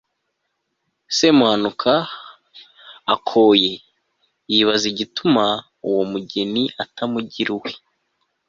[1.17, 1.93] semuhanuka,
[3.13, 3.73] akoye,
[4.51, 5.43] yibaza igituma
[5.87, 7.71] uwo mugeni atamugira uwe